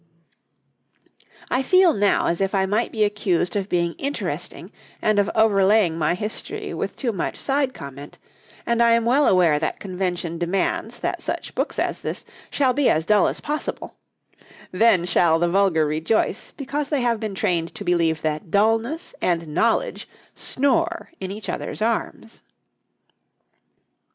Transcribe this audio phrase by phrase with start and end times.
[1.51, 5.95] ]I feel now as if I might be accused of being interesting and of overlaying
[5.95, 8.17] my history with too much side comment,
[8.65, 12.89] and I am well aware that convention demands that such books as this shall be
[12.89, 13.93] as dull as possible;
[14.71, 19.49] then shall the vulgar rejoice, because they have been trained to believe that dullness and
[19.49, 22.41] knowledge snore in each other's arms.